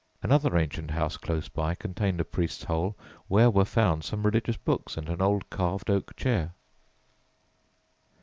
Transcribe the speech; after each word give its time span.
Another 0.23 0.57
ancient 0.57 0.89
house 0.89 1.15
close 1.15 1.47
by 1.47 1.75
contained 1.75 2.19
a 2.19 2.23
priest's 2.23 2.63
hole 2.63 2.95
where 3.27 3.51
were 3.51 3.65
found 3.65 4.03
some 4.03 4.23
religious 4.25 4.57
books 4.57 4.97
and 4.97 5.07
an 5.07 5.21
old 5.21 5.47
carved 5.51 5.91
oak 5.91 6.15
chair. 6.15 6.53